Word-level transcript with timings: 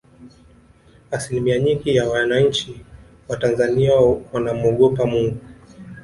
asilimia 1.11 1.59
nyingi 1.59 1.95
ya 1.95 2.09
wananchi 2.09 2.81
wa 3.29 3.37
tanzania 3.37 3.91
wanamuogopa 4.33 5.05
mungu 5.05 5.37